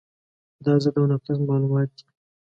[0.65, 2.05] دا ضد او نقیض معلومات دي.